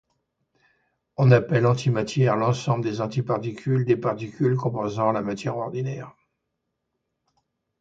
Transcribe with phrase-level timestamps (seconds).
[1.17, 6.15] On appelle antimatière l'ensemble des antiparticules des particules composant la matière ordinaire.